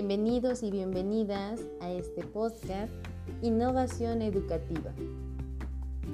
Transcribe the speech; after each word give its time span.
Bienvenidos 0.00 0.62
y 0.62 0.70
bienvenidas 0.70 1.58
a 1.80 1.90
este 1.90 2.22
podcast 2.22 2.92
Innovación 3.42 4.22
Educativa 4.22 4.92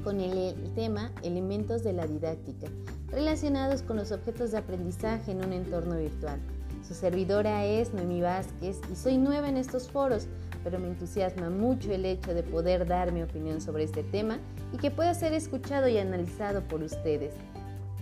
con 0.03 0.23
el 0.23 0.73
tema 0.75 1.13
Elementos 1.23 1.85
de 1.85 1.93
la 1.93 2.07
didáctica 2.07 2.67
relacionados 3.11 3.83
con 3.83 3.99
los 3.99 4.11
objetos 4.11 4.53
de 4.53 4.57
aprendizaje 4.57 5.33
en 5.33 5.45
un 5.45 5.53
entorno 5.53 5.99
virtual. 5.99 6.41
Su 6.89 6.95
servidora 6.95 7.67
es 7.67 7.93
Noemí 7.93 8.23
Vázquez 8.23 8.81
y 8.91 8.97
soy 8.97 9.19
nueva 9.19 9.51
en 9.51 9.59
estos 9.59 9.91
foros, 9.91 10.29
pero 10.63 10.79
me 10.79 10.89
entusiasma 10.89 11.51
mucho 11.51 11.93
el 11.93 12.07
hecho 12.07 12.33
de 12.33 12.43
poder 12.43 12.87
dar 12.87 13.13
mi 13.13 13.23
opinión 13.23 13.61
sobre 13.61 13.85
este 13.85 14.03
tema 14.03 14.39
y 14.73 14.79
que 14.79 14.91
pueda 14.91 15.13
ser 15.13 15.35
escuchado 15.35 15.89
y 15.89 15.99
analizado 15.99 16.63
por 16.63 16.83
ustedes. 16.83 17.35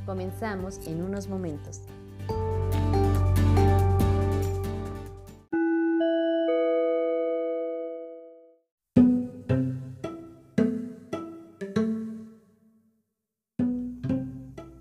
Comenzamos 0.06 0.78
en 0.86 1.02
unos 1.02 1.26
momentos. 1.28 1.80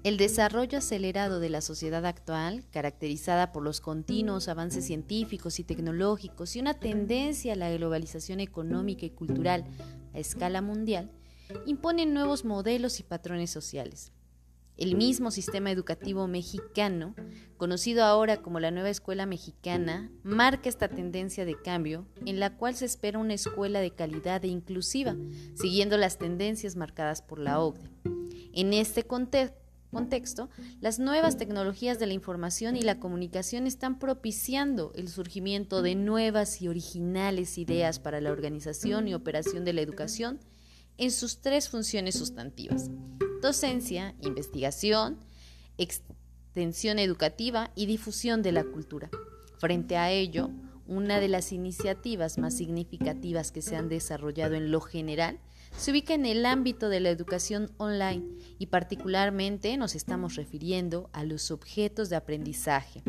El 0.04 0.18
desarrollo 0.18 0.80
acelerado 0.80 1.40
de 1.40 1.50
la 1.50 1.62
sociedad 1.62 2.08
actual, 2.08 2.64
caracterizada 2.72 3.52
por 3.52 3.62
los 3.62 3.82
continuos 3.82 4.48
avances 4.48 4.88
científicos 4.88 5.60
y 5.60 5.64
tecnológicos 5.64 6.56
y 6.56 6.60
una 6.60 6.74
tendencia 6.74 7.54
a 7.54 7.56
la 7.56 7.72
globalización 7.72 8.40
económica 8.40 9.06
y 9.06 9.12
cultural 9.12 9.64
a 10.16 10.18
escala 10.18 10.64
mundial, 10.64 11.12
impone 11.68 12.08
nuevos 12.08 12.46
modelos 12.46 13.00
y 13.00 13.04
patrones 13.04 13.52
sociales. 13.52 14.12
El 14.76 14.96
mismo 14.96 15.30
sistema 15.30 15.70
educativo 15.70 16.28
mexicano, 16.28 17.14
conocido 17.58 18.04
ahora 18.04 18.42
como 18.42 18.60
la 18.60 18.72
nueva 18.72 18.90
escuela 18.90 19.28
mexicana, 19.28 20.12
marca 20.24 20.68
esta 20.68 20.88
tendencia 20.88 21.46
de 21.46 21.62
cambio 21.62 22.08
en 22.26 22.40
la 22.40 22.58
cual 22.58 22.74
se 22.74 22.86
espera 22.86 23.20
una 23.20 23.36
escuela 23.36 23.80
de 23.82 23.94
calidad 23.94 24.44
e 24.46 24.48
inclusiva, 24.48 25.16
siguiendo 25.54 25.98
las 25.98 26.18
tendencias 26.18 26.76
marcadas 26.76 27.22
por 27.22 27.38
la 27.38 27.60
OCDE. 27.60 27.92
En 28.54 28.74
este 28.74 29.04
contexto, 29.04 29.61
contexto, 29.92 30.50
las 30.80 31.00
nuevas 31.00 31.38
tecnologías 31.38 32.00
de 32.00 32.08
la 32.08 32.14
información 32.14 32.76
y 32.76 32.82
la 32.82 33.00
comunicación 33.00 33.68
están 33.68 34.00
propiciando 34.00 34.92
el 34.96 35.10
surgimiento 35.10 35.82
de 35.82 35.96
nuevas 35.96 36.62
y 36.62 36.68
originales 36.68 37.58
ideas 37.58 38.00
para 38.00 38.22
la 38.22 38.32
organización 38.32 39.08
y 39.08 39.14
operación 39.14 39.66
de 39.66 39.74
la 39.74 39.82
educación 39.82 40.40
en 40.98 41.12
sus 41.12 41.42
tres 41.42 41.70
funciones 41.70 42.16
sustantivas, 42.16 42.90
docencia, 43.42 44.16
investigación, 44.22 45.20
extensión 45.78 47.00
educativa 47.00 47.72
y 47.76 47.86
difusión 47.86 48.42
de 48.42 48.52
la 48.52 48.64
cultura. 48.64 49.10
Frente 49.58 49.98
a 49.98 50.12
ello, 50.12 50.50
una 50.88 51.20
de 51.20 51.28
las 51.28 51.52
iniciativas 51.52 52.38
más 52.38 52.56
significativas 52.56 53.52
que 53.52 53.62
se 53.62 53.76
han 53.76 53.90
desarrollado 53.90 54.56
en 54.56 54.72
lo 54.72 54.82
general 54.82 55.40
se 55.76 55.92
ubica 55.92 56.14
en 56.14 56.26
el 56.26 56.46
ámbito 56.46 56.90
de 56.90 57.00
la 57.00 57.10
educación 57.10 57.72
online 57.78 58.24
y 58.60 58.68
particularmente 58.68 59.76
nos 59.78 59.96
estamos 59.96 60.36
refiriendo 60.36 61.10
a 61.14 61.24
los 61.24 61.52
objetos 61.52 62.10
de 62.10 62.16
aprendizaje. 62.16 63.04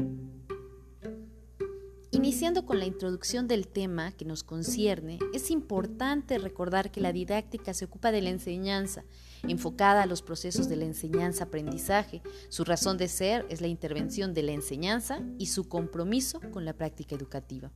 Iniciando 2.23 2.65
con 2.65 2.79
la 2.79 2.87
introducción 2.87 3.49
del 3.49 3.67
tema 3.67 4.13
que 4.13 4.25
nos 4.25 4.45
concierne, 4.45 5.19
es 5.35 5.51
importante 5.51 6.39
recordar 6.39 6.93
que 6.93 7.01
la 7.01 7.13
didáctica 7.13 7.75
se 7.75 7.87
ocupa 7.87 8.13
de 8.13 8.23
la 8.23 8.31
enseñanza, 8.31 9.03
enfocada 9.43 10.05
a 10.05 10.07
los 10.07 10.23
procesos 10.23 10.69
de 10.69 10.77
la 10.77 10.85
enseñanza-aprendizaje. 10.85 12.23
Su 12.49 12.63
razón 12.63 12.97
de 12.97 13.09
ser 13.09 13.45
es 13.49 13.61
la 13.61 13.67
intervención 13.67 14.35
de 14.35 14.45
la 14.45 14.53
enseñanza 14.53 15.21
y 15.37 15.47
su 15.47 15.69
compromiso 15.69 16.41
con 16.53 16.65
la 16.65 16.75
práctica 16.75 17.17
educativa. 17.17 17.73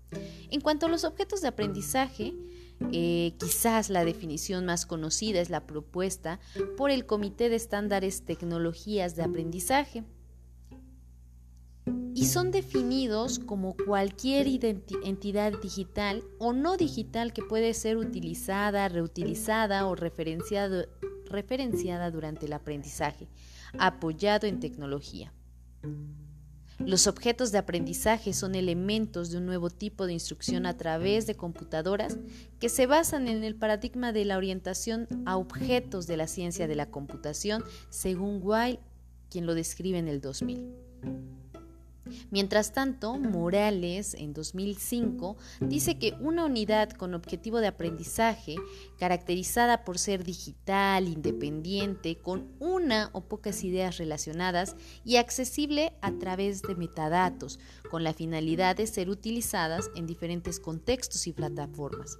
En 0.49 0.61
cuanto 0.61 0.87
a 0.87 0.91
los 0.91 1.03
objetos 1.03 1.41
de 1.41 1.49
aprendizaje, 1.49 2.33
eh, 2.93 3.35
quizás 3.41 3.91
la 3.91 4.05
definición 4.05 4.65
más 4.65 4.87
conocida 4.87 5.41
es 5.41 5.51
la 5.51 5.67
propuesta 5.67 6.39
por 6.77 6.93
el 6.93 7.05
Comité 7.05 7.49
de 7.49 7.57
Estándares 7.57 8.25
Tecnologías 8.25 9.17
de 9.17 9.25
Aprendizaje 9.25 10.05
y 12.15 12.25
son 12.25 12.51
definidos 12.51 13.39
como 13.39 13.77
cualquier 13.77 14.47
entidad 15.05 15.53
digital 15.61 16.25
o 16.39 16.55
no 16.55 16.77
digital 16.77 17.33
que 17.33 17.43
puede 17.43 17.75
ser 17.75 17.99
utilizada, 17.99 18.89
reutilizada 18.89 19.87
o 19.87 19.95
referenciada 19.95 22.11
durante 22.11 22.47
el 22.47 22.55
aprendizaje, 22.55 23.29
apoyado 23.79 24.47
en 24.47 24.61
tecnología. 24.61 25.35
Los 26.79 27.07
objetos 27.07 27.53
de 27.53 27.59
aprendizaje 27.59 28.33
son 28.33 28.55
elementos 28.55 29.31
de 29.31 29.39
un 29.39 29.47
nuevo 29.47 29.71
tipo 29.71 30.07
de 30.07 30.13
instrucción 30.13 30.67
a 30.67 30.77
través 30.77 31.27
de 31.27 31.35
computadoras 31.35 32.19
que 32.61 32.69
se 32.69 32.87
basan 32.87 33.29
en 33.29 33.45
el 33.45 33.57
paradigma 33.57 34.13
de 34.13 34.25
la 34.25 34.37
orientación 34.37 35.09
a 35.25 35.37
objetos 35.37 36.07
de 36.07 36.17
la 36.17 36.27
ciencia 36.27 36.67
de 36.67 36.77
la 36.77 36.91
computación, 36.91 37.65
según 37.89 38.41
Weil, 38.43 38.79
quien 39.31 39.47
lo 39.47 39.55
describe 39.55 39.99
en 39.99 40.09
el 40.09 40.21
2000. 40.21 40.67
Mientras 42.31 42.73
tanto, 42.73 43.19
Morales, 43.19 44.15
en 44.15 44.33
2005, 44.33 45.37
dice 45.61 45.99
que 45.99 46.15
una 46.21 46.45
unidad 46.45 46.91
con 46.91 47.15
objetivo 47.15 47.61
de 47.61 47.69
aprendizaje, 47.69 48.57
caracterizada 48.99 49.85
por 49.85 49.99
ser 49.99 50.25
digital, 50.25 51.09
independiente, 51.09 52.19
con 52.19 52.53
una 52.59 53.11
o 53.13 53.23
pocas 53.23 53.65
ideas 53.65 53.99
relacionadas 53.99 54.77
y 55.05 55.17
accesible 55.17 55.93
a 56.03 56.13
través 56.13 56.63
de 56.63 56.75
metadatos, 56.75 57.59
con 57.91 58.05
la 58.05 58.15
finalidad 58.15 58.77
de 58.77 58.87
ser 58.87 59.11
utilizadas 59.11 59.91
en 59.95 60.07
diferentes 60.07 60.61
contextos 60.61 61.27
y 61.27 61.33
plataformas. 61.33 62.19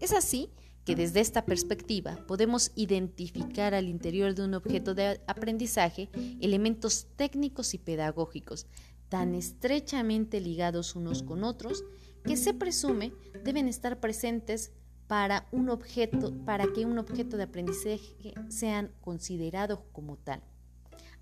Es 0.00 0.12
así 0.12 0.50
que 0.86 0.94
desde 0.94 1.20
esta 1.20 1.44
perspectiva 1.44 2.16
podemos 2.28 2.70
identificar 2.76 3.74
al 3.74 3.88
interior 3.88 4.34
de 4.34 4.44
un 4.44 4.54
objeto 4.54 4.94
de 4.94 5.20
aprendizaje 5.26 6.08
elementos 6.40 7.08
técnicos 7.16 7.74
y 7.74 7.78
pedagógicos, 7.78 8.66
tan 9.08 9.34
estrechamente 9.34 10.40
ligados 10.40 10.96
unos 10.96 11.22
con 11.22 11.44
otros 11.44 11.84
que 12.24 12.36
se 12.36 12.54
presume 12.54 13.12
deben 13.44 13.68
estar 13.68 14.00
presentes 14.00 14.72
para 15.06 15.46
un 15.52 15.68
objeto 15.68 16.34
para 16.44 16.72
que 16.72 16.84
un 16.84 16.98
objeto 16.98 17.36
de 17.36 17.44
aprendizaje 17.44 18.34
sean 18.48 18.90
considerados 19.00 19.80
como 19.92 20.16
tal. 20.16 20.42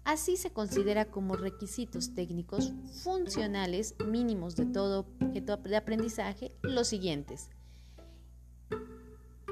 Así 0.04 0.36
se 0.36 0.50
considera 0.50 1.06
como 1.06 1.36
requisitos 1.36 2.14
técnicos 2.14 2.72
funcionales 3.02 3.94
mínimos 4.06 4.54
de 4.54 4.66
todo 4.66 5.06
objeto 5.20 5.56
de 5.56 5.76
aprendizaje 5.76 6.52
los 6.62 6.88
siguientes. 6.88 7.48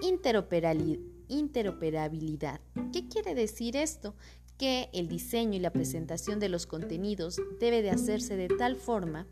Interoperabilidad. 0.03 2.61
¿Qué 2.93 3.09
quiere 3.09 3.35
decir 3.35 3.77
esto? 3.77 4.15
Que 4.63 4.91
el 4.93 5.09
diseño 5.09 5.57
y 5.57 5.59
la 5.59 5.73
presentación 5.73 6.39
de 6.39 6.49
los 6.49 6.69
contenidos 6.69 7.43
debe 7.59 7.83
de 7.83 7.91
hacerse 7.91 8.37
de 8.37 8.47
tal 8.47 8.77
forma 8.77 9.27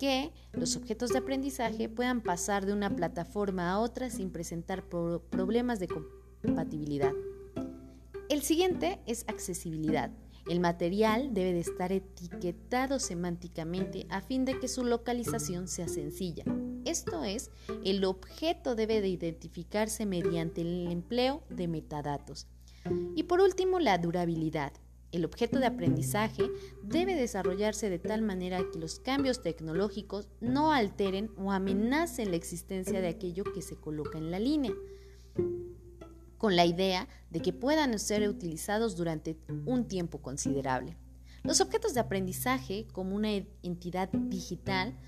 que 0.00 0.32
los 0.50 0.74
objetos 0.74 1.10
de 1.10 1.18
aprendizaje 1.18 1.88
puedan 1.88 2.22
pasar 2.22 2.66
de 2.66 2.72
una 2.72 2.90
plataforma 2.90 3.70
a 3.70 3.78
otra 3.78 4.10
sin 4.10 4.32
presentar 4.32 4.82
problemas 4.88 5.78
de 5.78 5.86
compatibilidad. 5.86 7.12
El 8.28 8.42
siguiente 8.42 8.98
es 9.06 9.24
accesibilidad. 9.28 10.10
El 10.48 10.58
material 10.58 11.32
debe 11.32 11.52
de 11.52 11.60
estar 11.60 11.92
etiquetado 11.92 12.98
semánticamente 12.98 14.08
a 14.10 14.22
fin 14.22 14.44
de 14.44 14.58
que 14.58 14.66
su 14.66 14.84
localización 14.84 15.68
sea 15.68 15.86
sencilla. 15.86 16.42
Esto 16.84 17.22
es, 17.22 17.52
el 17.84 18.04
objeto 18.04 18.74
debe 18.74 19.00
de 19.00 19.08
identificarse 19.08 20.04
mediante 20.04 20.62
el 20.62 20.88
empleo 20.90 21.44
de 21.48 21.68
metadatos. 21.68 22.48
Y 23.14 23.24
por 23.24 23.40
último, 23.40 23.80
la 23.80 23.98
durabilidad. 23.98 24.72
El 25.12 25.24
objeto 25.24 25.60
de 25.60 25.66
aprendizaje 25.66 26.50
debe 26.82 27.14
desarrollarse 27.14 27.88
de 27.88 28.00
tal 28.00 28.22
manera 28.22 28.60
que 28.72 28.80
los 28.80 28.98
cambios 28.98 29.42
tecnológicos 29.42 30.28
no 30.40 30.72
alteren 30.72 31.30
o 31.36 31.52
amenacen 31.52 32.30
la 32.30 32.36
existencia 32.36 33.00
de 33.00 33.08
aquello 33.08 33.44
que 33.44 33.62
se 33.62 33.76
coloca 33.76 34.18
en 34.18 34.32
la 34.32 34.40
línea, 34.40 34.72
con 36.36 36.56
la 36.56 36.66
idea 36.66 37.06
de 37.30 37.40
que 37.40 37.52
puedan 37.52 37.96
ser 38.00 38.28
utilizados 38.28 38.96
durante 38.96 39.38
un 39.66 39.86
tiempo 39.86 40.20
considerable. 40.20 40.96
Los 41.44 41.60
objetos 41.60 41.94
de 41.94 42.00
aprendizaje, 42.00 42.88
como 42.90 43.14
una 43.14 43.30
entidad 43.62 44.08
digital, 44.10 44.98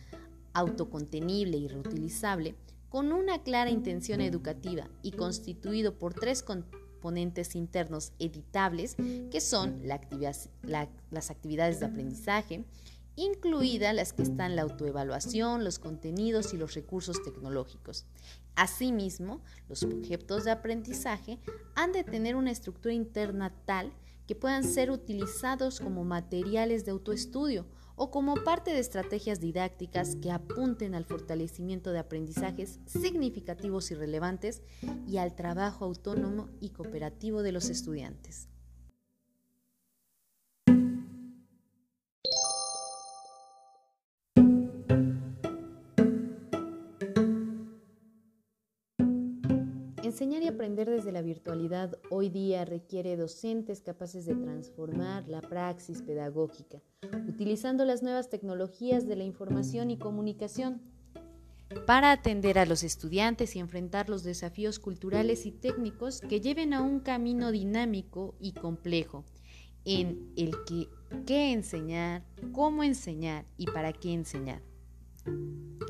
autocontenible 0.52 1.56
y 1.56 1.67
reutilizable, 1.67 2.55
con 2.88 3.12
una 3.12 3.43
clara 3.43 3.70
intención 3.70 4.20
educativa 4.20 4.88
y 5.02 5.12
constituido 5.12 5.99
por 5.99 6.14
tres 6.14 6.43
componentes 6.96 7.54
internos 7.54 8.12
editables, 8.19 8.96
que 9.31 9.40
son 9.40 9.82
las 9.84 11.31
actividades 11.31 11.78
de 11.78 11.87
aprendizaje, 11.87 12.64
incluidas 13.16 13.94
las 13.94 14.12
que 14.12 14.22
están 14.22 14.56
la 14.56 14.62
autoevaluación, 14.62 15.62
los 15.62 15.78
contenidos 15.78 16.52
y 16.52 16.56
los 16.56 16.75
recursos 16.75 17.22
tecnológicos. 17.22 18.06
Asimismo, 18.56 19.43
los 19.69 19.82
objetos 19.82 20.44
de 20.44 20.50
aprendizaje 20.50 21.38
han 21.75 21.93
de 21.93 22.02
tener 22.02 22.34
una 22.34 22.50
estructura 22.50 22.94
interna 22.94 23.54
tal 23.66 23.93
que 24.26 24.34
puedan 24.34 24.64
ser 24.64 24.90
utilizados 24.90 25.81
como 25.81 26.04
materiales 26.04 26.84
de 26.84 26.90
autoestudio 26.90 27.66
o 27.96 28.10
como 28.10 28.34
parte 28.34 28.72
de 28.72 28.78
estrategias 28.78 29.40
didácticas 29.40 30.16
que 30.16 30.31
apunten 30.31 30.94
al 30.94 31.04
fortalecimiento 31.04 31.90
de 31.90 31.98
aprendizajes 31.98 32.78
significativos 32.87 33.90
y 33.90 33.94
relevantes 33.94 34.62
y 35.08 35.16
al 35.16 35.34
trabajo 35.34 35.84
autónomo 35.84 36.48
y 36.60 36.70
cooperativo 36.70 37.43
de 37.43 37.52
los 37.52 37.70
estudiantes. 37.70 38.48
Enseñar 50.16 50.42
y 50.44 50.48
aprender 50.48 50.88
desde 50.88 51.12
la 51.12 51.20
virtualidad 51.20 51.98
hoy 52.08 52.30
día 52.30 52.64
requiere 52.64 53.18
docentes 53.18 53.82
capaces 53.82 54.24
de 54.24 54.34
transformar 54.34 55.28
la 55.28 55.42
praxis 55.42 56.00
pedagógica, 56.00 56.80
utilizando 57.28 57.84
las 57.84 58.02
nuevas 58.02 58.30
tecnologías 58.30 59.06
de 59.06 59.14
la 59.14 59.24
información 59.24 59.90
y 59.90 59.98
comunicación 59.98 60.80
para 61.86 62.12
atender 62.12 62.58
a 62.58 62.64
los 62.64 62.82
estudiantes 62.82 63.56
y 63.56 63.58
enfrentar 63.58 64.08
los 64.08 64.24
desafíos 64.24 64.78
culturales 64.78 65.44
y 65.44 65.52
técnicos 65.52 66.22
que 66.22 66.40
lleven 66.40 66.72
a 66.72 66.80
un 66.80 67.00
camino 67.00 67.52
dinámico 67.52 68.36
y 68.40 68.52
complejo 68.52 69.22
en 69.84 70.32
el 70.38 70.52
que 70.64 70.88
qué 71.26 71.52
enseñar, 71.52 72.24
cómo 72.52 72.84
enseñar 72.84 73.44
y 73.58 73.66
para 73.66 73.92
qué 73.92 74.14
enseñar. 74.14 74.62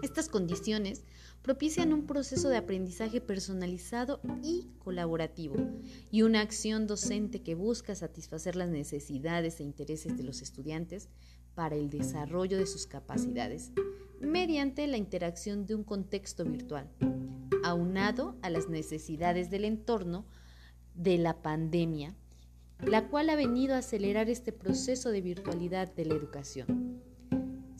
Estas 0.02 0.28
condiciones 0.28 1.04
propician 1.46 1.92
un 1.92 2.06
proceso 2.06 2.48
de 2.48 2.56
aprendizaje 2.56 3.20
personalizado 3.20 4.20
y 4.42 4.66
colaborativo 4.80 5.54
y 6.10 6.22
una 6.22 6.40
acción 6.40 6.88
docente 6.88 7.40
que 7.40 7.54
busca 7.54 7.94
satisfacer 7.94 8.56
las 8.56 8.68
necesidades 8.68 9.60
e 9.60 9.62
intereses 9.62 10.16
de 10.16 10.24
los 10.24 10.42
estudiantes 10.42 11.08
para 11.54 11.76
el 11.76 11.88
desarrollo 11.88 12.58
de 12.58 12.66
sus 12.66 12.88
capacidades 12.88 13.70
mediante 14.18 14.88
la 14.88 14.96
interacción 14.96 15.66
de 15.66 15.76
un 15.76 15.84
contexto 15.84 16.44
virtual, 16.44 16.90
aunado 17.62 18.34
a 18.42 18.50
las 18.50 18.68
necesidades 18.68 19.48
del 19.48 19.66
entorno 19.66 20.26
de 20.96 21.16
la 21.16 21.42
pandemia, 21.42 22.16
la 22.84 23.08
cual 23.08 23.30
ha 23.30 23.36
venido 23.36 23.76
a 23.76 23.78
acelerar 23.78 24.28
este 24.28 24.50
proceso 24.50 25.10
de 25.10 25.20
virtualidad 25.20 25.94
de 25.94 26.06
la 26.06 26.14
educación. 26.14 26.85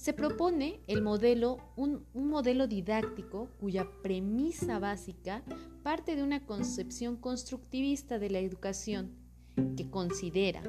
Se 0.06 0.12
propone 0.12 0.78
el 0.86 1.02
modelo, 1.02 1.58
un, 1.74 2.06
modelo 2.14 2.68
didáctico 2.68 3.48
cuya 3.58 3.90
premisa 4.04 4.78
básica 4.78 5.42
parte 5.82 6.14
de 6.14 6.22
una 6.22 6.46
concepción 6.46 7.16
constructivista 7.16 8.20
de 8.20 8.30
la 8.30 8.38
educación 8.38 9.16
que 9.76 9.90
considera 9.90 10.62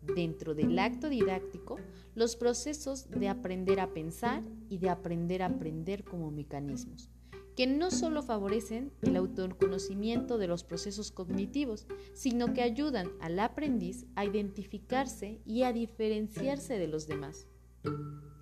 dentro 0.00 0.54
del 0.54 0.78
acto 0.78 1.08
didáctico 1.08 1.76
los 2.14 2.36
procesos 2.36 3.10
de 3.10 3.28
aprender 3.28 3.80
a 3.80 3.92
pensar 3.92 4.44
y 4.68 4.78
de 4.78 4.90
aprender 4.90 5.42
a 5.42 5.46
aprender 5.46 6.04
como 6.04 6.30
mecanismos, 6.30 7.10
que 7.56 7.66
no 7.66 7.90
solo 7.90 8.22
favorecen 8.22 8.92
el 9.02 9.16
autoconocimiento 9.16 10.38
de 10.38 10.46
los 10.46 10.62
procesos 10.62 11.10
cognitivos, 11.10 11.88
sino 12.12 12.54
que 12.54 12.62
ayudan 12.62 13.10
al 13.20 13.40
aprendiz 13.40 14.06
a 14.14 14.24
identificarse 14.24 15.40
y 15.44 15.64
a 15.64 15.72
diferenciarse 15.72 16.78
de 16.78 16.86
los 16.86 17.08
demás. 17.08 17.48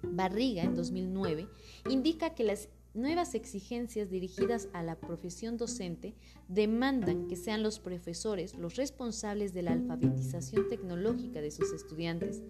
Barriga, 0.02 0.62
en 0.62 0.74
2009, 0.74 1.48
indica 1.88 2.34
que 2.34 2.44
las 2.44 2.68
nuevas 2.94 3.34
exigencias 3.34 4.10
dirigidas 4.10 4.68
a 4.74 4.82
la 4.82 4.96
profesión 4.96 5.56
docente 5.56 6.14
demandan 6.48 7.26
que 7.26 7.36
sean 7.36 7.62
los 7.62 7.78
profesores 7.78 8.54
los 8.56 8.76
responsables 8.76 9.54
de 9.54 9.62
la 9.62 9.72
alfabetización 9.72 10.68
tecnológica 10.68 11.40
de 11.40 11.50
sus 11.50 11.72
estudiantes 11.72 12.42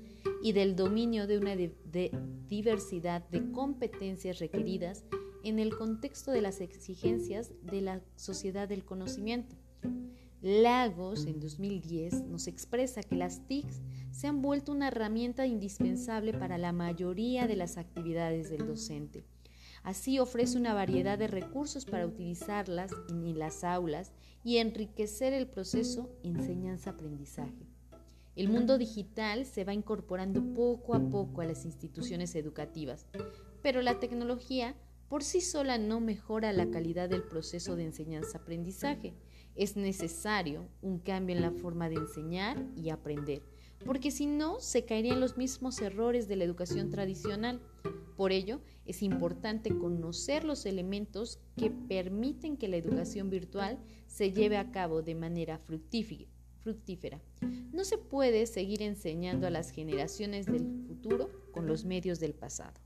y 0.42 0.52
del 0.52 0.74
dominio 0.74 1.26
de 1.26 1.38
una 1.38 1.54
diversidad 2.48 3.28
de 3.28 3.52
competencias 3.52 4.40
requeridas 4.40 5.04
en 5.44 5.58
el 5.58 5.76
contexto 5.76 6.32
de 6.32 6.42
las 6.42 6.60
exigencias 6.60 7.52
de 7.62 7.80
la 7.80 8.00
sociedad 8.16 8.68
del 8.68 8.84
conocimiento. 8.84 9.56
Lagos, 10.42 11.26
en 11.26 11.38
2010, 11.38 12.24
nos 12.24 12.48
expresa 12.48 13.04
que 13.04 13.14
las 13.14 13.46
TICs 13.46 13.80
se 14.10 14.26
han 14.26 14.42
vuelto 14.42 14.72
una 14.72 14.88
herramienta 14.88 15.46
indispensable 15.46 16.32
para 16.32 16.58
la 16.58 16.72
mayoría 16.72 17.46
de 17.46 17.54
las 17.54 17.78
actividades 17.78 18.50
del 18.50 18.66
docente. 18.66 19.24
Así 19.84 20.18
ofrece 20.18 20.58
una 20.58 20.74
variedad 20.74 21.16
de 21.16 21.28
recursos 21.28 21.84
para 21.84 22.08
utilizarlas 22.08 22.90
en 23.08 23.38
las 23.38 23.62
aulas 23.62 24.10
y 24.42 24.56
enriquecer 24.56 25.32
el 25.32 25.46
proceso 25.46 26.10
enseñanza-aprendizaje. 26.24 27.68
El 28.34 28.48
mundo 28.48 28.78
digital 28.78 29.46
se 29.46 29.62
va 29.62 29.74
incorporando 29.74 30.42
poco 30.54 30.96
a 30.96 31.08
poco 31.08 31.40
a 31.40 31.44
las 31.44 31.64
instituciones 31.64 32.34
educativas, 32.34 33.06
pero 33.62 33.80
la 33.80 34.00
tecnología 34.00 34.74
por 35.08 35.22
sí 35.22 35.40
sola 35.40 35.78
no 35.78 36.00
mejora 36.00 36.52
la 36.52 36.68
calidad 36.68 37.08
del 37.08 37.22
proceso 37.22 37.76
de 37.76 37.84
enseñanza-aprendizaje 37.84 39.14
es 39.54 39.76
necesario 39.76 40.68
un 40.80 40.98
cambio 40.98 41.36
en 41.36 41.42
la 41.42 41.50
forma 41.50 41.88
de 41.88 41.96
enseñar 41.96 42.64
y 42.76 42.90
aprender, 42.90 43.42
porque 43.84 44.10
si 44.10 44.26
no, 44.26 44.60
se 44.60 44.84
caerían 44.84 45.20
los 45.20 45.36
mismos 45.36 45.80
errores 45.80 46.28
de 46.28 46.36
la 46.36 46.44
educación 46.44 46.90
tradicional. 46.90 47.60
Por 48.16 48.30
ello, 48.30 48.60
es 48.86 49.02
importante 49.02 49.76
conocer 49.76 50.44
los 50.44 50.66
elementos 50.66 51.40
que 51.56 51.70
permiten 51.70 52.56
que 52.56 52.68
la 52.68 52.76
educación 52.76 53.30
virtual 53.30 53.78
se 54.06 54.32
lleve 54.32 54.56
a 54.56 54.70
cabo 54.70 55.02
de 55.02 55.14
manera 55.14 55.58
fructífera. 55.58 57.20
No 57.72 57.84
se 57.84 57.98
puede 57.98 58.46
seguir 58.46 58.82
enseñando 58.82 59.46
a 59.46 59.50
las 59.50 59.70
generaciones 59.70 60.46
del 60.46 60.84
futuro 60.86 61.30
con 61.50 61.66
los 61.66 61.84
medios 61.84 62.20
del 62.20 62.34
pasado. 62.34 62.80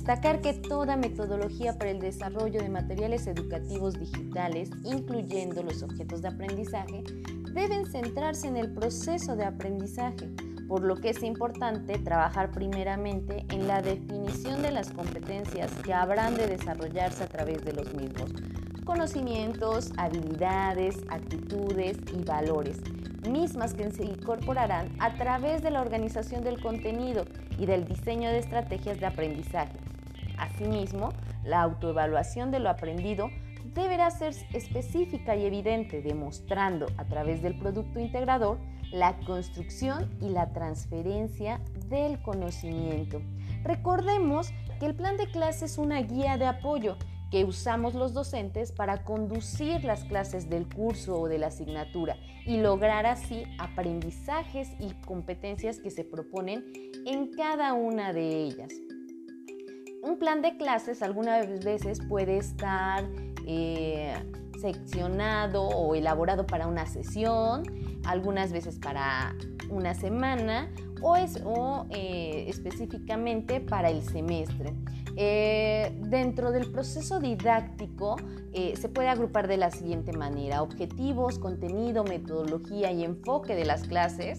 Destacar 0.00 0.40
que 0.40 0.54
toda 0.54 0.96
metodología 0.96 1.76
para 1.76 1.90
el 1.90 2.00
desarrollo 2.00 2.62
de 2.62 2.70
materiales 2.70 3.26
educativos 3.26 4.00
digitales, 4.00 4.70
incluyendo 4.82 5.62
los 5.62 5.82
objetos 5.82 6.22
de 6.22 6.28
aprendizaje, 6.28 7.04
deben 7.52 7.84
centrarse 7.84 8.48
en 8.48 8.56
el 8.56 8.72
proceso 8.72 9.36
de 9.36 9.44
aprendizaje, 9.44 10.30
por 10.68 10.84
lo 10.84 10.96
que 10.96 11.10
es 11.10 11.22
importante 11.22 11.98
trabajar 11.98 12.50
primeramente 12.50 13.44
en 13.50 13.68
la 13.68 13.82
definición 13.82 14.62
de 14.62 14.70
las 14.70 14.90
competencias 14.90 15.70
que 15.84 15.92
habrán 15.92 16.34
de 16.34 16.46
desarrollarse 16.46 17.24
a 17.24 17.28
través 17.28 17.62
de 17.62 17.74
los 17.74 17.92
mismos, 17.92 18.32
conocimientos, 18.86 19.92
habilidades, 19.98 20.96
actitudes 21.10 21.98
y 22.18 22.24
valores, 22.24 22.80
mismas 23.28 23.74
que 23.74 23.90
se 23.90 24.04
incorporarán 24.04 24.88
a 24.98 25.14
través 25.16 25.62
de 25.62 25.70
la 25.70 25.82
organización 25.82 26.42
del 26.42 26.58
contenido 26.58 27.26
y 27.58 27.66
del 27.66 27.84
diseño 27.84 28.30
de 28.30 28.38
estrategias 28.38 28.98
de 28.98 29.04
aprendizaje. 29.04 29.79
Asimismo, 30.60 31.14
la 31.42 31.62
autoevaluación 31.62 32.50
de 32.50 32.60
lo 32.60 32.68
aprendido 32.68 33.30
deberá 33.74 34.10
ser 34.10 34.34
específica 34.52 35.34
y 35.34 35.46
evidente, 35.46 36.02
demostrando 36.02 36.86
a 36.98 37.06
través 37.06 37.40
del 37.40 37.58
producto 37.58 37.98
integrador 37.98 38.58
la 38.92 39.18
construcción 39.20 40.10
y 40.20 40.28
la 40.28 40.52
transferencia 40.52 41.60
del 41.88 42.20
conocimiento. 42.20 43.22
Recordemos 43.62 44.50
que 44.78 44.86
el 44.86 44.94
plan 44.94 45.16
de 45.16 45.30
clase 45.30 45.64
es 45.64 45.78
una 45.78 46.02
guía 46.02 46.36
de 46.36 46.46
apoyo 46.46 46.98
que 47.30 47.44
usamos 47.44 47.94
los 47.94 48.12
docentes 48.12 48.70
para 48.70 49.04
conducir 49.04 49.84
las 49.84 50.04
clases 50.04 50.50
del 50.50 50.68
curso 50.68 51.18
o 51.20 51.28
de 51.28 51.38
la 51.38 51.46
asignatura 51.46 52.16
y 52.44 52.58
lograr 52.58 53.06
así 53.06 53.44
aprendizajes 53.58 54.68
y 54.78 54.92
competencias 55.06 55.78
que 55.78 55.90
se 55.90 56.04
proponen 56.04 56.64
en 57.06 57.30
cada 57.32 57.72
una 57.72 58.12
de 58.12 58.42
ellas. 58.42 58.72
Un 60.02 60.18
plan 60.18 60.40
de 60.40 60.56
clases 60.56 61.02
algunas 61.02 61.62
veces 61.62 62.00
puede 62.00 62.38
estar 62.38 63.04
eh, 63.46 64.14
seccionado 64.58 65.62
o 65.62 65.94
elaborado 65.94 66.46
para 66.46 66.66
una 66.66 66.86
sesión, 66.86 67.64
algunas 68.04 68.50
veces 68.50 68.78
para 68.78 69.34
una 69.68 69.92
semana 69.94 70.70
o, 71.02 71.16
eh, 71.90 72.46
específicamente 72.48 73.60
para 73.60 73.90
el 73.90 74.02
semestre. 74.02 74.74
Eh, 75.16 75.94
dentro 76.08 76.50
del 76.50 76.70
proceso 76.70 77.20
didáctico 77.20 78.16
se 78.52 78.88
puede 78.88 79.08
agrupar 79.08 79.48
de 79.48 79.58
la 79.58 79.70
siguiente 79.70 80.12
manera, 80.12 80.62
objetivos, 80.62 81.38
contenido, 81.38 82.04
metodología 82.04 82.90
y 82.90 83.04
enfoque 83.04 83.54
de 83.54 83.64
las 83.64 83.86
clases, 83.86 84.38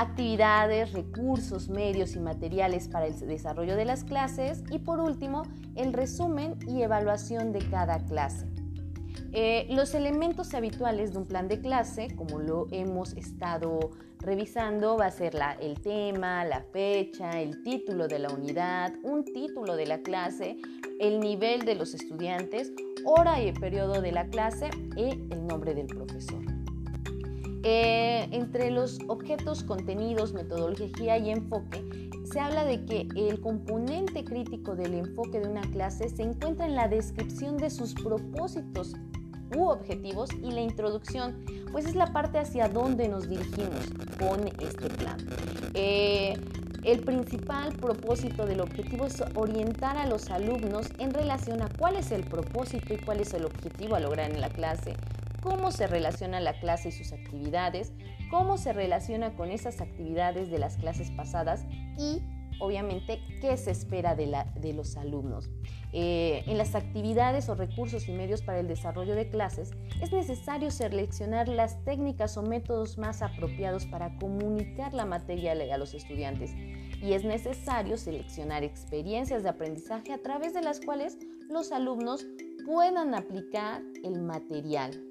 actividades, 0.00 0.92
recursos, 0.94 1.68
medios 1.68 2.16
y 2.16 2.20
materiales 2.20 2.88
para 2.88 3.06
el 3.06 3.18
desarrollo 3.20 3.76
de 3.76 3.84
las 3.84 4.02
clases 4.02 4.64
y 4.70 4.78
por 4.78 4.98
último, 4.98 5.42
el 5.76 5.92
resumen 5.92 6.58
y 6.66 6.80
evaluación 6.80 7.52
de 7.52 7.58
cada 7.68 7.98
clase. 8.06 8.46
Eh, 9.32 9.66
los 9.68 9.94
elementos 9.94 10.54
habituales 10.54 11.12
de 11.12 11.18
un 11.18 11.26
plan 11.26 11.48
de 11.48 11.60
clase, 11.60 12.08
como 12.16 12.38
lo 12.38 12.66
hemos 12.70 13.12
estado 13.12 13.90
revisando, 14.20 14.96
va 14.96 15.06
a 15.06 15.10
ser 15.10 15.38
el 15.60 15.78
tema, 15.82 16.46
la 16.46 16.62
fecha, 16.62 17.38
el 17.38 17.62
título 17.62 18.08
de 18.08 18.20
la 18.20 18.30
unidad, 18.30 18.94
un 19.02 19.22
título 19.24 19.76
de 19.76 19.86
la 19.86 20.00
clase, 20.00 20.56
el 20.98 21.20
nivel 21.20 21.66
de 21.66 21.74
los 21.74 21.92
estudiantes, 21.92 22.72
hora 23.04 23.42
y 23.42 23.52
periodo 23.52 24.00
de 24.00 24.12
la 24.12 24.26
clase 24.26 24.70
y 24.96 25.10
el 25.10 25.46
nombre 25.46 25.74
del 25.74 25.88
profesor. 25.88 26.59
Eh, 27.62 28.28
entre 28.32 28.70
los 28.70 28.98
objetos, 29.08 29.62
contenidos, 29.62 30.32
metodología 30.32 31.18
y 31.18 31.30
enfoque, 31.30 32.10
se 32.24 32.40
habla 32.40 32.64
de 32.64 32.84
que 32.86 33.08
el 33.16 33.40
componente 33.40 34.24
crítico 34.24 34.76
del 34.76 34.94
enfoque 34.94 35.40
de 35.40 35.48
una 35.48 35.62
clase 35.62 36.08
se 36.08 36.22
encuentra 36.22 36.66
en 36.66 36.74
la 36.74 36.88
descripción 36.88 37.56
de 37.56 37.70
sus 37.70 37.94
propósitos 37.94 38.94
u 39.56 39.64
objetivos 39.64 40.30
y 40.42 40.52
la 40.52 40.60
introducción, 40.60 41.44
pues 41.72 41.86
es 41.86 41.96
la 41.96 42.12
parte 42.12 42.38
hacia 42.38 42.68
donde 42.68 43.08
nos 43.08 43.28
dirigimos 43.28 43.90
con 44.18 44.46
este 44.46 44.88
plan. 44.90 45.18
Eh, 45.74 46.34
el 46.84 47.00
principal 47.00 47.74
propósito 47.74 48.46
del 48.46 48.60
objetivo 48.60 49.06
es 49.06 49.22
orientar 49.34 49.98
a 49.98 50.06
los 50.06 50.30
alumnos 50.30 50.86
en 50.98 51.12
relación 51.12 51.62
a 51.62 51.68
cuál 51.78 51.96
es 51.96 52.10
el 52.10 52.22
propósito 52.22 52.94
y 52.94 52.98
cuál 52.98 53.20
es 53.20 53.34
el 53.34 53.44
objetivo 53.44 53.96
a 53.96 54.00
lograr 54.00 54.30
en 54.30 54.40
la 54.40 54.48
clase, 54.48 54.94
cómo 55.40 55.70
se 55.70 55.86
relaciona 55.86 56.40
la 56.40 56.58
clase 56.58 56.88
y 56.88 56.92
sus 56.92 57.12
actividades, 57.12 57.92
cómo 58.30 58.58
se 58.58 58.72
relaciona 58.72 59.34
con 59.34 59.50
esas 59.50 59.80
actividades 59.80 60.50
de 60.50 60.58
las 60.58 60.76
clases 60.76 61.10
pasadas 61.10 61.64
y 61.98 62.22
obviamente 62.60 63.20
qué 63.40 63.56
se 63.56 63.70
espera 63.70 64.14
de, 64.14 64.72
los 64.74 64.96
alumnos. 64.96 65.50
Eh, 65.92 66.44
en 66.46 66.58
las 66.58 66.74
actividades 66.74 67.48
o 67.48 67.54
recursos 67.54 68.08
y 68.08 68.12
medios 68.12 68.42
para 68.42 68.60
el 68.60 68.68
desarrollo 68.68 69.14
de 69.14 69.28
clases 69.28 69.72
es 70.00 70.12
necesario 70.12 70.70
seleccionar 70.70 71.48
las 71.48 71.82
técnicas 71.84 72.36
o 72.36 72.42
métodos 72.42 72.98
más 72.98 73.22
apropiados 73.22 73.86
para 73.86 74.16
comunicar 74.18 74.94
la 74.94 75.06
materia 75.06 75.52
a 75.52 75.78
los 75.78 75.94
estudiantes 75.94 76.54
y 77.02 77.14
es 77.14 77.24
necesario 77.24 77.96
seleccionar 77.96 78.62
experiencias 78.62 79.42
de 79.42 79.48
aprendizaje 79.48 80.12
a 80.12 80.22
través 80.22 80.54
de 80.54 80.62
las 80.62 80.80
cuales 80.80 81.18
los 81.48 81.72
alumnos 81.72 82.26
puedan 82.66 83.14
aplicar 83.14 83.82
el 84.04 84.20
material. 84.20 85.09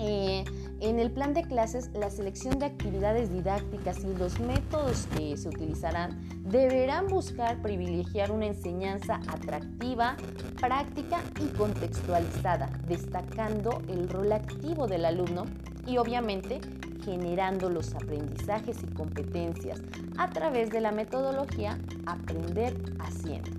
Eh, 0.00 0.44
en 0.80 1.00
el 1.00 1.10
plan 1.10 1.34
de 1.34 1.42
clases, 1.42 1.90
la 1.92 2.08
selección 2.08 2.58
de 2.60 2.66
actividades 2.66 3.32
didácticas 3.32 4.04
y 4.04 4.14
los 4.16 4.38
métodos 4.38 5.08
que 5.16 5.36
se 5.36 5.48
utilizarán 5.48 6.20
deberán 6.44 7.08
buscar 7.08 7.60
privilegiar 7.62 8.30
una 8.30 8.46
enseñanza 8.46 9.20
atractiva, 9.26 10.16
práctica 10.60 11.20
y 11.40 11.48
contextualizada, 11.56 12.70
destacando 12.86 13.82
el 13.88 14.08
rol 14.08 14.30
activo 14.30 14.86
del 14.86 15.04
alumno 15.04 15.46
y 15.84 15.98
obviamente 15.98 16.60
generando 17.04 17.70
los 17.70 17.94
aprendizajes 17.94 18.76
y 18.82 18.94
competencias 18.94 19.80
a 20.16 20.30
través 20.30 20.70
de 20.70 20.80
la 20.80 20.92
metodología 20.92 21.78
Aprender 22.06 22.74
Haciendo. 23.00 23.57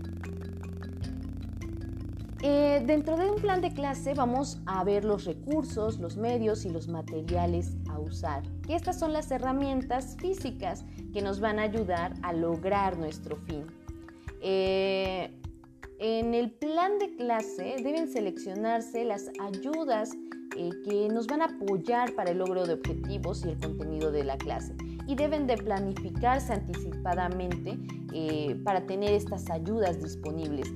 Eh, 2.42 2.82
dentro 2.86 3.18
de 3.18 3.30
un 3.30 3.42
plan 3.42 3.60
de 3.60 3.74
clase 3.74 4.14
vamos 4.14 4.62
a 4.66 4.86
ver 4.86 5.04
los 5.04 5.26
recursos, 5.26 6.00
los 6.00 6.16
medios 6.16 6.64
y 6.64 6.70
los 6.70 6.88
materiales 6.88 7.76
a 7.90 8.00
usar. 8.00 8.44
estas 8.70 8.98
son 8.98 9.12
las 9.12 9.30
herramientas 9.30 10.16
físicas 10.20 10.86
que 11.12 11.22
nos 11.22 11.42
van 11.42 11.60
a 11.60 11.64
ayudar 11.64 12.14
a 12.24 12.32
lograr 12.32 12.98
nuestro 12.98 13.36
fin. 13.36 13.66
Eh, 14.42 15.34
en 16.00 16.34
el 16.34 16.52
plan 16.52 16.98
de 16.98 17.14
clase 17.18 17.76
deben 17.84 18.08
seleccionarse 18.08 19.04
las 19.04 19.30
ayudas 19.42 20.12
eh, 20.56 20.70
que 20.86 21.10
nos 21.10 21.28
van 21.28 21.42
a 21.42 21.46
apoyar 21.46 22.16
para 22.16 22.32
el 22.32 22.38
logro 22.38 22.66
de 22.66 22.76
objetivos 22.76 23.44
y 23.44 23.50
el 23.50 23.60
contenido 23.60 24.14
de 24.14 24.24
la 24.24 24.38
clase 24.38 24.74
y 25.08 25.16
deben 25.16 25.46
de 25.46 25.58
planificarse 25.58 26.54
anticipadamente 26.54 27.78
para 28.64 28.88
tener 28.88 29.14
estas 29.14 29.50
ayudas 29.52 30.02
disponibles 30.02 30.68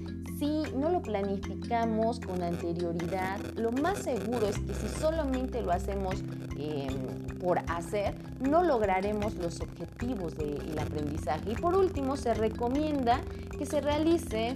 si 0.43 0.75
no 0.75 0.89
lo 0.89 1.01
planificamos 1.01 2.19
con 2.19 2.43
anterioridad, 2.43 3.39
lo 3.55 3.71
más 3.71 3.99
seguro 3.99 4.45
es 4.47 4.59
que 4.59 4.73
si 4.73 4.89
solamente 4.89 5.61
lo 5.61 5.71
hacemos 5.71 6.15
em, 6.57 7.39
por 7.39 7.59
hacer, 7.71 8.15
no 8.41 8.61
lograremos 8.61 9.35
los 9.35 9.61
objetivos 9.61 10.35
del 10.35 10.77
aprendizaje. 10.77 11.51
Y 11.51 11.55
por 11.55 11.77
último, 11.77 12.17
se 12.17 12.33
recomienda 12.33 13.21
que 13.57 13.65
se 13.65 13.79
realice 13.79 14.55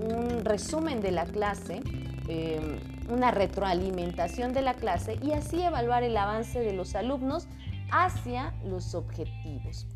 un, 0.00 0.44
resumen 0.44 1.00
de 1.00 1.10
la 1.10 1.24
clase. 1.24 1.80
Em, 2.28 2.78
una 3.08 3.30
retroalimentación 3.30 4.52
de 4.52 4.62
la 4.62 4.74
clase 4.74 5.16
y 5.22 5.30
así 5.30 5.62
evaluar 5.62 6.02
el 6.02 6.16
avance 6.16 6.58
de 6.58 6.72
los 6.72 6.96
alumnos 6.96 7.46
hacia 7.92 8.52
los 8.64 8.96
objetivos. 8.96 9.86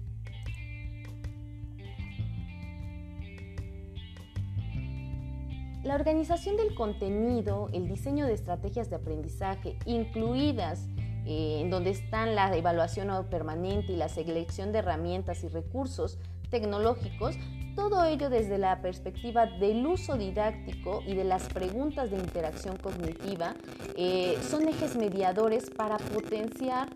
La 5.90 5.97
organización 5.97 6.56
del 6.56 6.73
contenido, 6.76 7.68
el 7.73 7.88
diseño 7.88 8.25
de 8.25 8.32
estrategias 8.32 8.90
de 8.90 8.94
aprendizaje, 8.94 9.76
incluidas 9.87 10.87
eh, 11.26 11.62
en 11.62 11.68
donde 11.68 11.90
están 11.90 12.37
la 12.37 12.56
evaluación 12.56 13.09
permanente 13.28 13.94
y 13.94 13.97
la 13.97 14.09
selección 14.09 14.70
de 14.70 14.78
herramientas 14.78 15.42
y 15.42 15.49
recursos 15.49 16.20
tecnológicos, 16.49 17.35
todo 17.75 18.04
ello 18.04 18.30
desde 18.30 18.56
la 18.56 18.80
perspectiva 18.82 19.47
del 19.47 19.85
uso 19.85 20.16
didáctico 20.16 21.02
y 21.04 21.14
de 21.14 21.25
las 21.25 21.49
preguntas 21.49 22.12
de 22.12 22.18
interacción 22.18 22.76
cognitiva, 22.76 23.56
eh, 23.97 24.38
son 24.49 24.68
ejes 24.68 24.94
mediadores 24.94 25.70
para 25.70 25.97
potenciar 25.97 26.88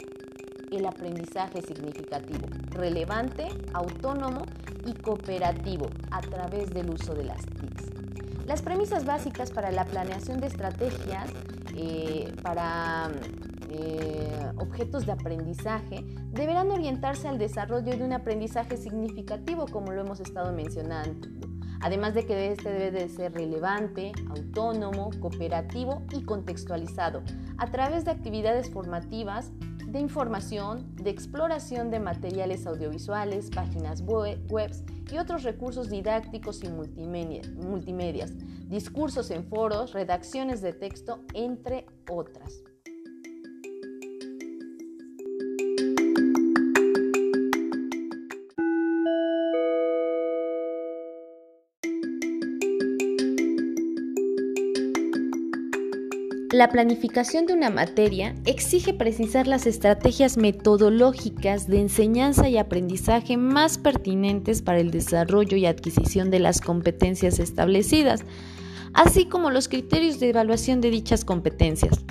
el 0.70 0.86
aprendizaje 0.86 1.62
significativo, 1.62 2.46
relevante, 2.70 3.48
autónomo 3.72 4.46
y 4.86 4.92
cooperativo 4.92 5.90
a 6.12 6.20
través 6.20 6.70
del 6.70 6.90
uso 6.90 7.12
de 7.12 7.24
las 7.24 7.44
TICs. 7.44 7.93
Las 8.46 8.60
premisas 8.60 9.06
básicas 9.06 9.50
para 9.50 9.70
la 9.70 9.84
planeación 9.86 10.40
de 10.40 10.48
estrategias 10.48 11.30
eh, 11.76 12.30
para 12.42 13.10
eh, 13.70 14.52
objetos 14.58 15.06
de 15.06 15.12
aprendizaje 15.12 16.04
deberán 16.30 16.70
orientarse 16.70 17.26
al 17.26 17.38
desarrollo 17.38 17.96
de 17.96 18.04
un 18.04 18.12
aprendizaje 18.12 18.76
significativo, 18.76 19.66
como 19.66 19.92
lo 19.92 20.02
hemos 20.02 20.20
estado 20.20 20.52
mencionando. 20.52 21.28
Además 21.80 22.14
de 22.14 22.26
que 22.26 22.52
este 22.52 22.70
debe 22.70 22.90
de 22.90 23.08
ser 23.08 23.32
relevante, 23.32 24.12
autónomo, 24.28 25.10
cooperativo 25.20 26.02
y 26.12 26.22
contextualizado, 26.22 27.22
a 27.56 27.70
través 27.70 28.04
de 28.04 28.10
actividades 28.10 28.70
formativas 28.70 29.52
de 29.94 30.00
información, 30.00 30.96
de 30.96 31.10
exploración 31.10 31.92
de 31.92 32.00
materiales 32.00 32.66
audiovisuales, 32.66 33.48
páginas 33.48 34.02
web 34.02 34.40
y 35.12 35.18
otros 35.18 35.44
recursos 35.44 35.88
didácticos 35.88 36.64
y 36.64 36.68
multimedias, 36.68 38.32
discursos 38.68 39.30
en 39.30 39.44
foros, 39.44 39.92
redacciones 39.92 40.62
de 40.62 40.72
texto, 40.72 41.20
entre 41.32 41.86
otras. 42.10 42.74
La 56.64 56.71
planificación 56.71 57.44
de 57.44 57.52
una 57.52 57.68
materia 57.68 58.35
exige 58.47 58.94
precisar 58.94 59.47
las 59.47 59.66
estrategias 59.66 60.38
metodológicas 60.38 61.68
de 61.68 61.78
enseñanza 61.78 62.49
y 62.49 62.56
aprendizaje 62.56 63.37
más 63.37 63.76
pertinentes 63.76 64.62
para 64.62 64.78
el 64.78 64.90
desarrollo 64.90 65.59
y 65.59 65.66
adquisición 65.66 66.30
de 66.30 66.38
las 66.38 66.62
competencias 66.62 67.38
establecidas, 67.38 68.25
así 68.94 69.26
como 69.26 69.50
los 69.50 69.68
criterios 69.68 70.21
de 70.21 70.30
evaluación 70.30 70.80
de 70.80 70.90
dichas 70.90 71.26
competencias. 71.26 72.02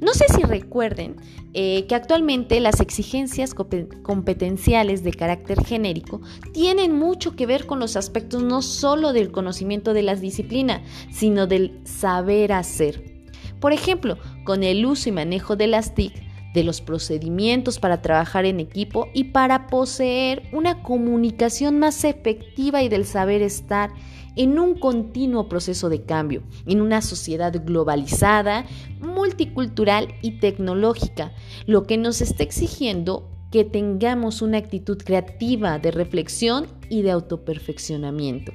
No 0.00 0.14
sé 0.14 0.26
si 0.32 0.42
recuerden 0.42 1.16
eh, 1.52 1.84
que 1.88 1.96
actualmente 1.96 2.60
las 2.60 2.78
exigencias 2.78 3.52
competenciales 3.52 5.02
de 5.02 5.10
carácter 5.10 5.64
genérico 5.64 6.20
tienen 6.52 6.96
mucho 6.96 7.34
que 7.34 7.46
ver 7.46 7.66
con 7.66 7.80
los 7.80 7.96
aspectos 7.96 8.44
no 8.44 8.62
solo 8.62 9.12
del 9.12 9.32
conocimiento 9.32 9.92
de 9.92 10.02
las 10.02 10.20
disciplinas, 10.20 10.82
sino 11.10 11.48
del 11.48 11.80
saber 11.82 12.52
hacer. 12.52 13.17
Por 13.60 13.72
ejemplo, 13.72 14.18
con 14.44 14.62
el 14.62 14.84
uso 14.86 15.08
y 15.08 15.12
manejo 15.12 15.56
de 15.56 15.66
las 15.66 15.94
TIC, 15.94 16.12
de 16.54 16.64
los 16.64 16.80
procedimientos 16.80 17.78
para 17.78 18.02
trabajar 18.02 18.44
en 18.44 18.60
equipo 18.60 19.08
y 19.12 19.24
para 19.24 19.66
poseer 19.66 20.42
una 20.52 20.82
comunicación 20.82 21.78
más 21.78 22.04
efectiva 22.04 22.82
y 22.82 22.88
del 22.88 23.04
saber 23.04 23.42
estar 23.42 23.90
en 24.36 24.58
un 24.58 24.78
continuo 24.78 25.48
proceso 25.48 25.88
de 25.88 26.02
cambio, 26.02 26.42
en 26.66 26.80
una 26.80 27.02
sociedad 27.02 27.52
globalizada, 27.64 28.66
multicultural 29.00 30.14
y 30.22 30.38
tecnológica, 30.38 31.32
lo 31.66 31.84
que 31.84 31.98
nos 31.98 32.20
está 32.20 32.44
exigiendo 32.44 33.28
que 33.50 33.64
tengamos 33.64 34.42
una 34.42 34.58
actitud 34.58 34.98
creativa 34.98 35.78
de 35.78 35.90
reflexión 35.90 36.66
y 36.88 37.02
de 37.02 37.10
autoperfeccionamiento. 37.10 38.52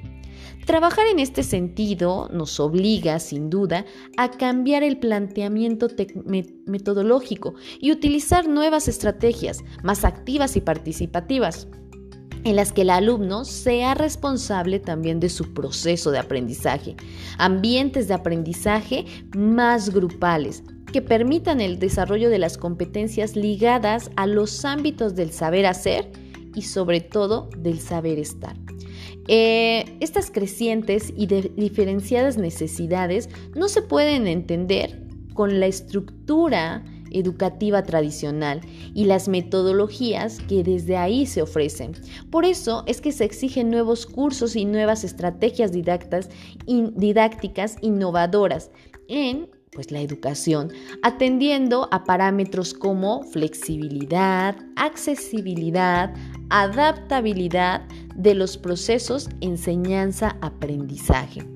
Trabajar 0.66 1.06
en 1.06 1.18
este 1.18 1.42
sentido 1.42 2.28
nos 2.32 2.58
obliga, 2.60 3.18
sin 3.18 3.50
duda, 3.50 3.84
a 4.16 4.30
cambiar 4.30 4.82
el 4.82 4.98
planteamiento 4.98 5.88
metodológico 6.66 7.54
y 7.80 7.92
utilizar 7.92 8.48
nuevas 8.48 8.88
estrategias 8.88 9.58
más 9.82 10.04
activas 10.04 10.56
y 10.56 10.60
participativas 10.60 11.68
en 12.44 12.56
las 12.56 12.72
que 12.72 12.82
el 12.82 12.90
alumno 12.90 13.44
sea 13.44 13.94
responsable 13.94 14.78
también 14.78 15.18
de 15.18 15.30
su 15.30 15.54
proceso 15.54 16.10
de 16.10 16.18
aprendizaje, 16.18 16.94
ambientes 17.38 18.06
de 18.08 18.14
aprendizaje 18.14 19.06
más 19.34 19.90
grupales 19.90 20.62
que 20.92 21.02
permitan 21.02 21.60
el 21.60 21.78
desarrollo 21.78 22.30
de 22.30 22.38
las 22.38 22.56
competencias 22.56 23.34
ligadas 23.34 24.10
a 24.16 24.26
los 24.26 24.64
ámbitos 24.64 25.16
del 25.16 25.32
saber 25.32 25.66
hacer 25.66 26.12
y 26.54 26.62
sobre 26.62 27.00
todo 27.00 27.50
del 27.58 27.80
saber 27.80 28.18
estar. 28.18 28.63
Eh, 29.28 29.96
estas 30.00 30.30
crecientes 30.30 31.12
y 31.16 31.26
diferenciadas 31.26 32.36
necesidades 32.36 33.28
no 33.54 33.68
se 33.68 33.82
pueden 33.82 34.26
entender 34.26 35.02
con 35.34 35.60
la 35.60 35.66
estructura 35.66 36.84
educativa 37.10 37.82
tradicional 37.84 38.60
y 38.92 39.04
las 39.04 39.28
metodologías 39.28 40.40
que 40.40 40.62
desde 40.62 40.96
ahí 40.96 41.26
se 41.26 41.42
ofrecen. 41.42 41.92
Por 42.30 42.44
eso 42.44 42.82
es 42.86 43.00
que 43.00 43.12
se 43.12 43.24
exigen 43.24 43.70
nuevos 43.70 44.06
cursos 44.06 44.56
y 44.56 44.64
nuevas 44.64 45.04
estrategias 45.04 45.70
didácticas 45.72 46.28
innovadoras 47.80 48.70
en 49.08 49.48
pues 49.74 49.90
la 49.90 50.00
educación, 50.00 50.72
atendiendo 51.02 51.88
a 51.90 52.04
parámetros 52.04 52.74
como 52.74 53.24
flexibilidad, 53.24 54.56
accesibilidad, 54.76 56.14
adaptabilidad 56.48 57.82
de 58.14 58.34
los 58.34 58.56
procesos 58.56 59.28
enseñanza-aprendizaje. 59.40 61.54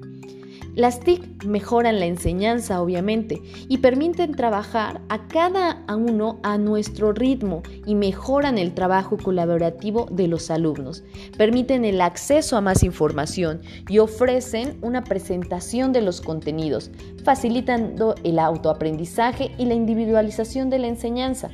Las 0.78 1.00
TIC 1.00 1.44
mejoran 1.44 1.98
la 1.98 2.06
enseñanza, 2.06 2.80
obviamente, 2.80 3.42
y 3.68 3.78
permiten 3.78 4.36
trabajar 4.36 5.00
a 5.08 5.26
cada 5.26 5.84
uno 5.88 6.38
a 6.44 6.56
nuestro 6.56 7.10
ritmo 7.10 7.64
y 7.84 7.96
mejoran 7.96 8.58
el 8.58 8.74
trabajo 8.74 9.16
colaborativo 9.16 10.06
de 10.12 10.28
los 10.28 10.52
alumnos. 10.52 11.02
Permiten 11.36 11.84
el 11.84 12.00
acceso 12.00 12.56
a 12.56 12.60
más 12.60 12.84
información 12.84 13.60
y 13.88 13.98
ofrecen 13.98 14.78
una 14.80 15.02
presentación 15.02 15.92
de 15.92 16.02
los 16.02 16.20
contenidos, 16.20 16.92
facilitando 17.24 18.14
el 18.22 18.38
autoaprendizaje 18.38 19.50
y 19.58 19.64
la 19.64 19.74
individualización 19.74 20.70
de 20.70 20.78
la 20.78 20.86
enseñanza. 20.86 21.50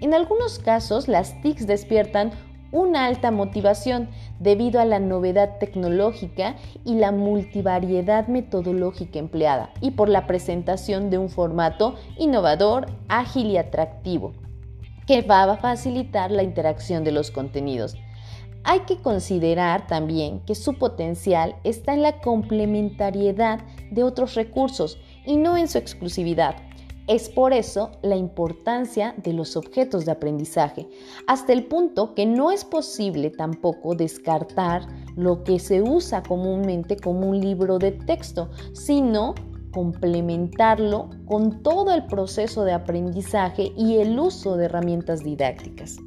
En 0.00 0.14
algunos 0.14 0.58
casos, 0.58 1.06
las 1.06 1.40
TICs 1.42 1.68
despiertan 1.68 2.32
una 2.74 3.06
alta 3.06 3.30
motivación 3.30 4.08
debido 4.40 4.80
a 4.80 4.84
la 4.84 4.98
novedad 4.98 5.58
tecnológica 5.58 6.56
y 6.84 6.96
la 6.96 7.12
multivariedad 7.12 8.26
metodológica 8.26 9.20
empleada 9.20 9.70
y 9.80 9.92
por 9.92 10.08
la 10.08 10.26
presentación 10.26 11.08
de 11.08 11.18
un 11.18 11.30
formato 11.30 11.94
innovador, 12.18 12.86
ágil 13.08 13.46
y 13.46 13.58
atractivo 13.58 14.32
que 15.06 15.22
va 15.22 15.44
a 15.44 15.56
facilitar 15.56 16.32
la 16.32 16.42
interacción 16.42 17.04
de 17.04 17.12
los 17.12 17.30
contenidos. 17.30 17.96
Hay 18.64 18.80
que 18.80 18.96
considerar 18.96 19.86
también 19.86 20.40
que 20.40 20.56
su 20.56 20.74
potencial 20.74 21.54
está 21.62 21.94
en 21.94 22.02
la 22.02 22.20
complementariedad 22.20 23.60
de 23.92 24.02
otros 24.02 24.34
recursos 24.34 24.98
y 25.24 25.36
no 25.36 25.56
en 25.56 25.68
su 25.68 25.78
exclusividad. 25.78 26.56
Es 27.06 27.28
por 27.28 27.52
eso 27.52 27.90
la 28.00 28.16
importancia 28.16 29.14
de 29.18 29.34
los 29.34 29.56
objetos 29.56 30.06
de 30.06 30.12
aprendizaje, 30.12 30.88
hasta 31.26 31.52
el 31.52 31.66
punto 31.66 32.14
que 32.14 32.24
no 32.24 32.50
es 32.50 32.64
posible 32.64 33.28
tampoco 33.28 33.94
descartar 33.94 34.86
lo 35.14 35.44
que 35.44 35.58
se 35.58 35.82
usa 35.82 36.22
comúnmente 36.22 36.96
como 36.96 37.28
un 37.28 37.40
libro 37.40 37.78
de 37.78 37.92
texto, 37.92 38.48
sino 38.72 39.34
complementarlo 39.70 41.10
con 41.26 41.62
todo 41.62 41.92
el 41.92 42.06
proceso 42.06 42.64
de 42.64 42.72
aprendizaje 42.72 43.72
y 43.76 43.96
el 43.96 44.18
uso 44.18 44.56
de 44.56 44.64
herramientas 44.64 45.22
didácticas. 45.22 45.98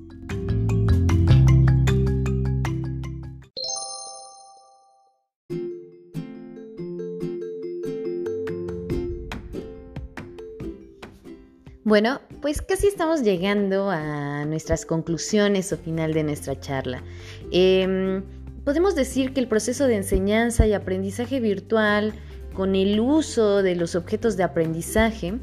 Bueno, 11.87 12.19
pues 12.41 12.61
casi 12.61 12.87
estamos 12.87 13.21
llegando 13.21 13.89
a 13.89 14.43
nuestras 14.43 14.85
conclusiones 14.85 15.71
o 15.71 15.77
final 15.77 16.11
de 16.11 16.21
nuestra 16.21 16.59
charla. 16.59 17.01
Em, 17.49 18.23
podemos 18.65 18.93
decir 18.93 19.31
que 19.31 19.39
el 19.39 19.47
proceso 19.47 19.87
de 19.87 19.95
enseñanza 19.95 20.67
y 20.67 20.73
aprendizaje 20.73 21.39
virtual 21.39 22.11
con 22.53 22.75
el 22.75 22.99
uso 22.99 23.63
de 23.63 23.75
los 23.75 23.95
objetos 23.95 24.35
de 24.35 24.43
aprendizaje 24.43 25.35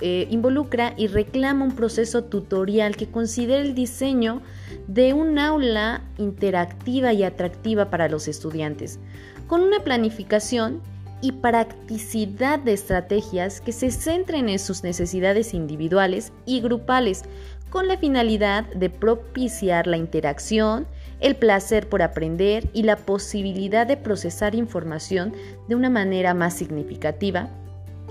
eh, 0.00 0.26
involucra 0.30 0.94
y 0.96 1.08
reclama 1.08 1.66
un 1.66 1.76
proceso 1.76 2.24
tutorial 2.24 2.96
que 2.96 3.10
considera 3.10 3.60
el 3.60 3.74
diseño 3.74 4.40
de 4.88 5.12
un 5.12 5.38
aula 5.38 6.02
interactiva 6.16 7.12
y 7.12 7.24
atractiva 7.24 7.90
para 7.90 8.08
los 8.08 8.26
estudiantes, 8.26 9.00
con 9.48 9.60
una 9.60 9.80
planificación 9.80 10.80
y 11.22 11.32
practicidad 11.32 12.58
de 12.58 12.74
estrategias 12.74 13.62
que 13.62 13.72
se 13.72 13.90
centren 13.90 14.50
en 14.50 14.58
sus 14.58 14.82
necesidades 14.82 15.54
individuales 15.54 16.32
y 16.44 16.60
grupales, 16.60 17.22
con 17.70 17.88
la 17.88 17.96
finalidad 17.96 18.64
de 18.74 18.90
propiciar 18.90 19.86
la 19.86 19.96
interacción, 19.96 20.86
el 21.20 21.36
placer 21.36 21.88
por 21.88 22.02
aprender 22.02 22.68
y 22.74 22.82
la 22.82 22.96
posibilidad 22.96 23.86
de 23.86 23.96
procesar 23.96 24.54
información 24.54 25.32
de 25.68 25.76
una 25.76 25.88
manera 25.88 26.34
más 26.34 26.54
significativa 26.54 27.48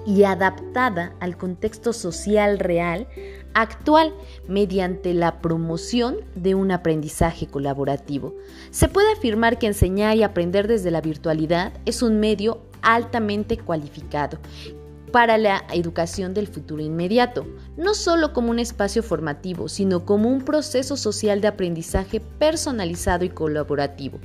y 0.05 0.23
adaptada 0.23 1.13
al 1.19 1.37
contexto 1.37 1.93
social 1.93 2.57
real 2.57 3.07
actual 3.53 4.13
mediante 4.47 5.13
la 5.13 5.41
promoción 5.41 6.17
de 6.33 6.55
un 6.55 6.71
aprendizaje 6.71 7.45
colaborativo. 7.45 8.33
Se 8.71 8.87
puede 8.87 9.11
afirmar 9.11 9.59
que 9.59 9.67
enseñar 9.67 10.17
y 10.17 10.23
aprender 10.23 10.67
desde 10.67 10.89
la 10.89 11.01
virtualidad 11.01 11.73
es 11.85 12.01
un 12.01 12.19
medio 12.19 12.61
altamente 12.81 13.57
cualificado 13.57 14.39
para 15.11 15.37
la 15.37 15.63
educación 15.73 16.33
del 16.33 16.47
futuro 16.47 16.81
inmediato, 16.81 17.45
no 17.77 17.93
solo 17.93 18.33
como 18.33 18.49
un 18.49 18.59
espacio 18.59 19.03
formativo, 19.03 19.67
sino 19.67 20.05
como 20.05 20.29
un 20.29 20.43
proceso 20.43 20.97
social 20.97 21.41
de 21.41 21.49
aprendizaje 21.49 22.19
personalizado 22.19 23.25
y 23.25 23.29
colaborativo, 23.29 24.19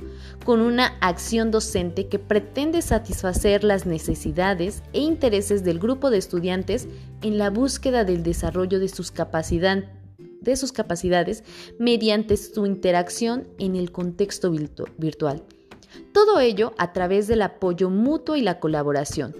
con 0.45 0.61
una 0.61 0.97
acción 1.01 1.51
docente 1.51 2.07
que 2.07 2.19
pretende 2.19 2.81
satisfacer 2.81 3.63
las 3.63 3.85
necesidades 3.85 4.81
e 4.93 5.01
intereses 5.01 5.63
del 5.63 5.79
grupo 5.79 6.09
de 6.09 6.17
estudiantes 6.17 6.87
en 7.21 7.37
la 7.37 7.49
búsqueda 7.49 8.03
del 8.03 8.23
desarrollo 8.23 8.79
de 8.79 8.87
sus, 8.87 9.13
de 9.13 10.55
sus 10.55 10.71
capacidades 10.71 11.43
mediante 11.79 12.37
su 12.37 12.65
interacción 12.65 13.47
en 13.59 13.75
el 13.75 13.91
contexto 13.91 14.51
virtual. 14.97 15.43
Todo 16.13 16.39
ello 16.39 16.73
a 16.77 16.93
través 16.93 17.27
del 17.27 17.41
apoyo 17.41 17.89
mutuo 17.89 18.35
y 18.35 18.41
la 18.41 18.59
colaboración, 18.59 19.35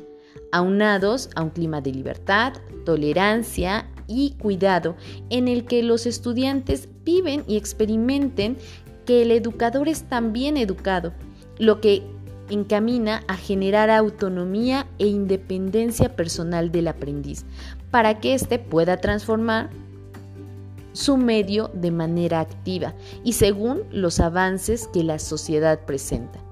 aunados 0.52 1.30
a 1.36 1.44
un 1.44 1.50
clima 1.50 1.82
de 1.82 1.92
libertad, 1.92 2.54
tolerancia 2.86 3.90
y 4.08 4.32
cuidado 4.40 4.96
en 5.30 5.48
el 5.48 5.66
que 5.66 5.84
los 5.84 6.06
estudiantes 6.06 6.90
viven 7.04 7.44
y 7.48 7.58
experimenten 7.58 8.58
que 9.06 9.22
el 9.22 9.32
educador 9.32 9.88
es 9.88 10.04
también 10.04 10.58
educado, 10.58 11.14
lo 11.58 11.82
que 11.82 12.04
encamina 12.50 13.24
a 13.28 13.36
generar 13.36 13.90
autonomía 13.90 14.88
e 15.00 15.08
independencia 15.08 16.16
personal 16.16 16.72
del 16.72 16.88
aprendiz, 16.88 17.46
para 17.92 18.20
que 18.20 18.34
éste 18.34 18.60
pueda 18.60 18.98
transformar 18.98 19.70
su 20.94 21.18
medio 21.18 21.70
de 21.74 21.92
manera 21.92 22.40
activa 22.40 22.96
y 23.24 23.34
según 23.34 23.84
los 23.92 24.20
avances 24.20 24.88
que 24.88 25.04
la 25.04 25.20
sociedad 25.20 25.80
presenta. 25.86 26.47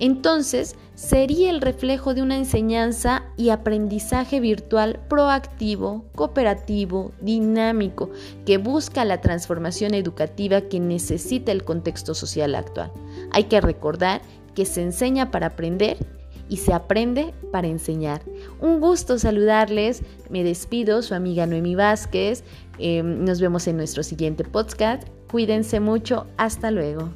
Entonces, 0.00 0.76
sería 0.94 1.50
el 1.50 1.60
reflejo 1.60 2.14
de 2.14 2.22
una 2.22 2.36
enseñanza 2.36 3.24
y 3.36 3.50
aprendizaje 3.50 4.40
virtual 4.40 5.00
proactivo, 5.08 6.04
cooperativo, 6.14 7.12
dinámico, 7.20 8.10
que 8.46 8.58
busca 8.58 9.04
la 9.04 9.20
transformación 9.20 9.94
educativa 9.94 10.62
que 10.62 10.80
necesita 10.80 11.52
el 11.52 11.64
contexto 11.64 12.14
social 12.14 12.54
actual. 12.54 12.92
Hay 13.32 13.44
que 13.44 13.60
recordar 13.60 14.22
que 14.54 14.64
se 14.64 14.82
enseña 14.82 15.30
para 15.30 15.48
aprender 15.48 15.98
y 16.48 16.56
se 16.56 16.72
aprende 16.72 17.34
para 17.52 17.68
enseñar. 17.68 18.22
Un 18.60 18.80
gusto 18.80 19.18
saludarles, 19.18 20.02
me 20.30 20.42
despido, 20.44 21.02
su 21.02 21.14
amiga 21.14 21.46
Noemi 21.46 21.74
Vázquez, 21.74 22.42
em, 22.78 23.24
nos 23.24 23.40
vemos 23.40 23.66
en 23.66 23.76
nuestro 23.76 24.02
siguiente 24.02 24.44
podcast, 24.44 25.06
cuídense 25.30 25.80
mucho, 25.80 26.26
hasta 26.36 26.70
luego. 26.70 27.10